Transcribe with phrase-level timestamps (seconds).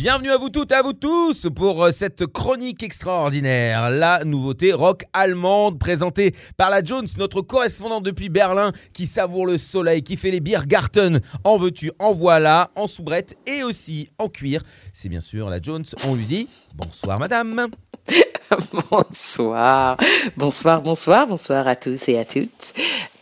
[0.00, 3.90] Bienvenue à vous toutes et à vous tous pour euh, cette chronique extraordinaire.
[3.90, 9.58] La nouveauté rock allemande présentée par la Jones, notre correspondante depuis Berlin qui savoure le
[9.58, 11.20] soleil, qui fait les Biergarten.
[11.44, 14.62] En veux-tu, en voilà, en soubrette et aussi en cuir.
[14.94, 15.84] C'est bien sûr la Jones.
[16.08, 17.66] On lui dit bonsoir madame.
[18.90, 19.98] bonsoir,
[20.34, 22.72] bonsoir, bonsoir, bonsoir à tous et à toutes.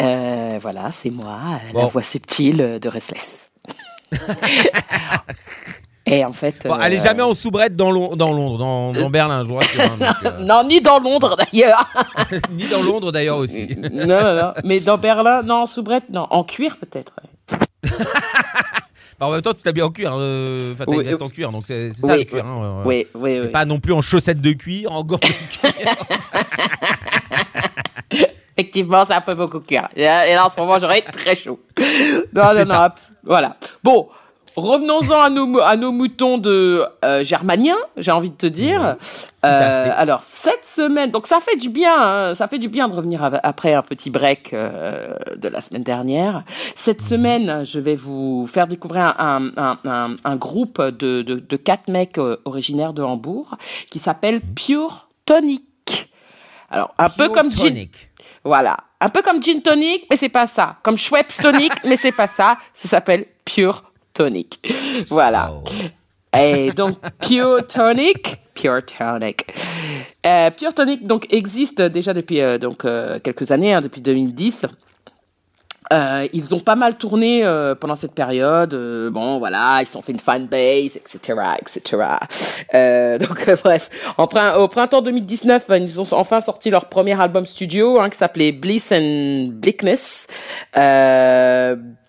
[0.00, 1.86] Euh, voilà, c'est moi, la Bon.
[1.88, 3.50] voix subtile de Restless.
[6.10, 9.42] et en fait, Bon, euh, jamais en soubrette dans, Lon- dans Londres, dans, dans Berlin,
[9.42, 9.80] je vous rassure.
[9.82, 11.86] hein, donc, euh, non, ni dans Londres d'ailleurs.
[12.50, 13.76] ni dans Londres d'ailleurs aussi.
[13.92, 17.12] non, non, non, mais dans Berlin, non, en soubrette, non, en cuir peut-être.
[17.22, 17.90] ouais.
[19.20, 20.12] Bah, en même temps, tu t'habilles en cuir.
[20.16, 22.46] euh, Enfin, t'as Oui, euh, en cuir, donc c'est ça oui, le cuir.
[22.46, 22.82] hein.
[22.84, 23.48] Oui, oui, oui.
[23.48, 25.72] pas non plus en chaussettes de cuir, en gants de cuir.
[28.56, 29.88] Effectivement, c'est un peu beaucoup cuir.
[29.96, 31.60] Et là, en ce moment, j'aurais très chaud.
[32.32, 32.94] Non, non, non, ça.
[33.24, 33.56] voilà.
[33.82, 34.08] Bon,
[34.56, 38.96] revenons-en à nos, mou- à nos moutons de euh, germaniens, j'ai envie de te dire.
[39.44, 42.94] Euh, alors, cette semaine, donc ça fait du bien, hein, ça fait du bien de
[42.94, 46.42] revenir après un petit break euh, de la semaine dernière.
[46.74, 51.56] Cette semaine, je vais vous faire découvrir un, un, un, un groupe de, de, de
[51.56, 53.56] quatre mecs euh, originaires de Hambourg
[53.90, 55.62] qui s'appelle Pure Tonic.
[56.70, 58.10] Alors, un peu comme Gin, tonic.
[58.44, 58.76] voilà.
[59.00, 60.78] Un peu comme gin tonic, mais c'est pas ça.
[60.82, 62.58] Comme Schweppes tonic, mais c'est pas ça.
[62.74, 63.84] Ça s'appelle pure
[64.18, 64.58] tonic.
[65.08, 65.52] Voilà.
[65.52, 66.36] Oh.
[66.36, 69.46] Et donc, Pure Tonic, Pure Tonic.
[70.26, 74.66] Euh, Pure Tonic donc existe déjà depuis euh, donc euh, quelques années, hein, depuis 2010.
[75.92, 78.74] Euh, ils ont pas mal tourné euh, pendant cette période.
[78.74, 83.18] Euh, bon, voilà, ils se sont fait une fanbase, etc., etc.
[83.26, 88.00] Donc, bref, en au printemps 2019, euh, ils ont enfin sorti leur premier album studio
[88.00, 90.26] hein, qui s'appelait Bliss and Bleakness.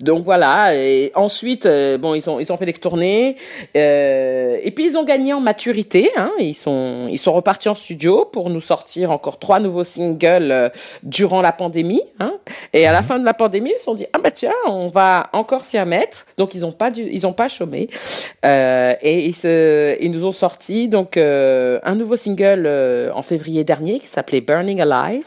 [0.00, 0.74] Donc voilà.
[0.76, 3.36] Et ensuite, bon, ils ont ils ont fait des tournées.
[3.74, 6.10] Et puis ils ont gagné en maturité.
[6.16, 10.70] Hein, ils sont ils sont repartis en studio pour nous sortir encore trois nouveaux singles
[11.02, 12.02] durant la pandémie.
[12.20, 12.34] Hein.
[12.74, 14.88] Et à la fin de la pandémie, ils se sont dit ah bah tiens, on
[14.88, 16.26] va encore s'y mettre.
[16.36, 17.88] Donc ils ont pas ils ont pas chômé.
[18.44, 23.22] Euh, et ils se ils nous ont sorti donc euh, un nouveau single euh, en
[23.22, 25.26] février dernier qui s'appelait Burning Alive.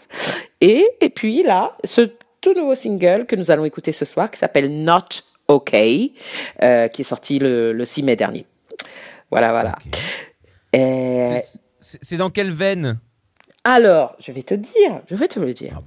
[0.61, 2.01] Et et puis là, ce
[2.41, 6.13] tout nouveau single que nous allons écouter ce soir qui s'appelle Not Okay,
[6.61, 8.45] euh, qui est sorti le, le 6 mai dernier.
[9.31, 9.75] Voilà, voilà.
[10.73, 11.39] Et
[11.79, 12.99] c'est dans quelle veine?
[13.73, 15.81] Alors, je vais te dire, je vais te le dire,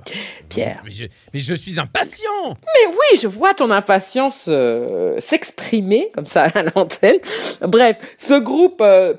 [0.48, 0.82] Pierre.
[0.84, 6.26] mais je, mais je suis impatient Mais oui, je vois ton impatience euh, s'exprimer comme
[6.26, 7.18] ça à l'antenne.
[7.62, 9.14] Bref, ce groupe euh,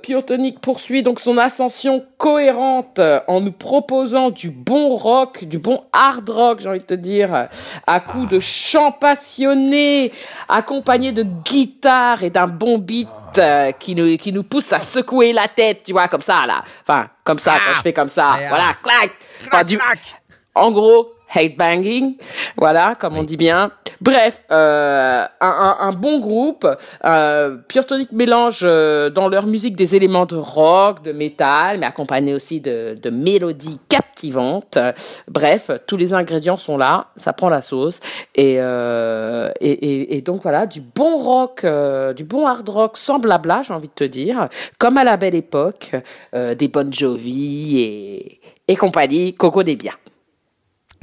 [0.62, 6.30] poursuit donc son ascension cohérente euh, en nous proposant du bon rock, du bon hard
[6.30, 7.50] rock, j'ai envie de te dire,
[7.88, 10.12] à coups de chants passionnés,
[10.48, 15.34] accompagnés de guitare et d'un bon beat euh, qui nous qui nous pousse à secouer
[15.34, 16.64] la tête, tu vois, comme ça là.
[16.82, 17.74] Enfin, comme ça, quand Ah.
[17.78, 19.12] je fais comme ça, voilà, clac.
[19.42, 20.00] Enfin, Clac, du- clac.
[20.56, 22.16] en gros, hate banging,
[22.58, 23.72] voilà, comme on dit bien.
[24.02, 26.68] Bref, euh, un, un- un bon groupe.
[27.06, 31.86] Euh, Pure Tonic mélange euh, dans leur musique des éléments de rock, de métal, mais
[31.86, 34.78] accompagné aussi de, de mélodies captivantes.
[35.28, 38.00] Bref, tous les ingrédients sont là, ça prend la sauce.
[38.36, 42.98] Et, euh, et, et, et donc voilà, du bon rock, euh, du bon hard rock
[42.98, 44.50] sans blabla, j'ai envie de te dire,
[44.80, 45.92] comme à la belle époque,
[46.36, 49.94] euh, des Bon Jovi et, et compagnie, Coco des biens.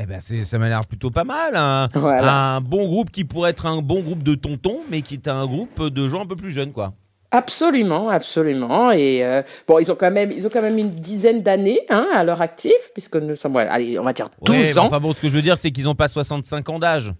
[0.03, 1.55] Eh ben, ça m'a l'air plutôt pas mal.
[1.56, 2.55] Un, Voilà.
[2.55, 5.44] un bon groupe qui pourrait être un bon groupe de tontons, mais qui est un
[5.47, 6.94] groupe de gens un peu plus jeunes, quoi.
[7.33, 8.91] Absolument, absolument.
[8.93, 12.06] Et euh, bon, ils ont quand même, ils ont quand même une dizaine d'années hein,
[12.15, 14.87] à leur actif, puisque nous sommes, allez, on va dire 12 Ouais, ans.
[14.87, 17.12] Enfin bon, ce que je veux dire, c'est qu'ils n'ont pas 65 ans d'âge.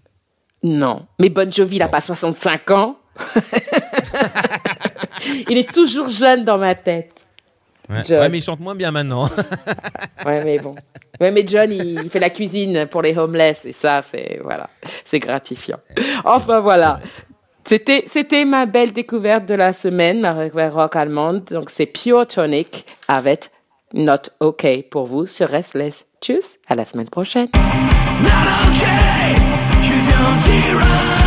[0.63, 2.97] Non, mais Bon Jovi, il a pas 65 ans.
[5.49, 7.13] il est toujours jeune dans ma tête.
[7.91, 8.19] Ouais, John.
[8.19, 9.29] Ouais, mais ils chantent moins bien maintenant.
[10.25, 10.75] Ouais, mais bon.
[11.19, 14.69] Ouais, mais John, il fait la cuisine pour les homeless, et ça, c'est voilà,
[15.03, 15.79] c'est gratifiant.
[16.23, 16.99] Enfin voilà.
[17.63, 21.43] C'était, c'était ma belle découverte de la semaine, ma découverte rock allemande.
[21.49, 23.49] Donc, c'est Pure Tonic avec
[23.93, 26.05] Not Okay pour vous sur Restless.
[26.21, 27.47] Tchuss, à la semaine prochaine.
[27.53, 28.29] Not
[28.67, 29.35] okay,
[29.83, 31.20] you don't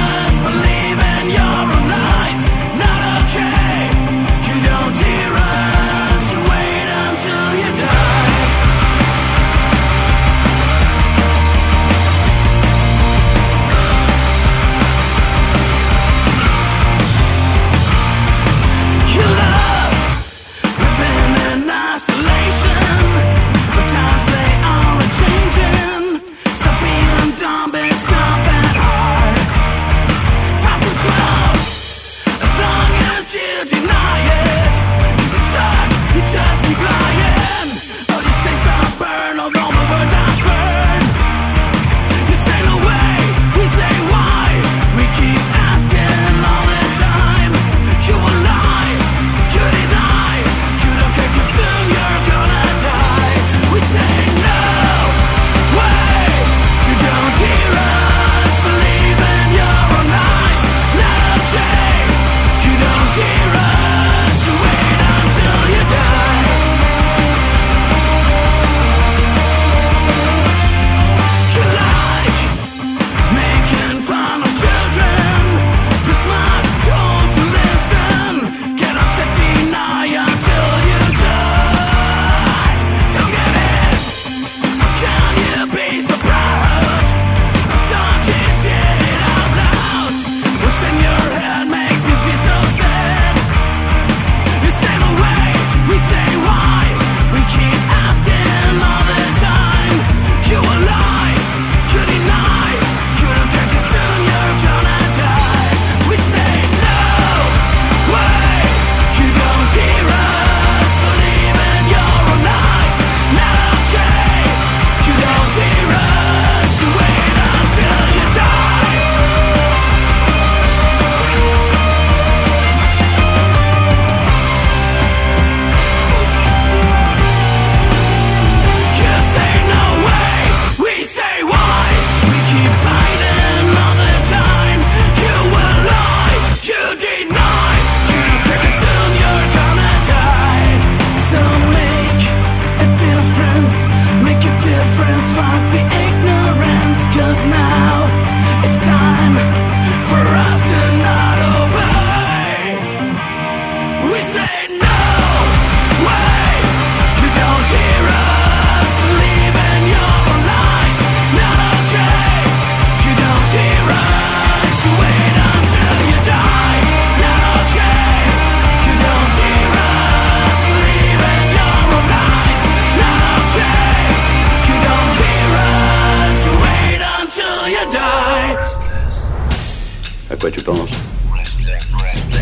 [180.45, 180.91] À quoi tu penses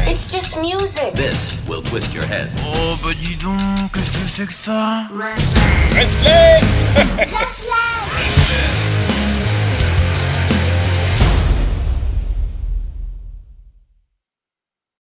[0.09, 1.15] It's just music.
[1.15, 2.51] This will twist your head.
[2.67, 5.07] Oh bah dis donc, qu'est-ce que c'est que ça?
[5.17, 6.85] Restless.
[7.17, 8.82] Restless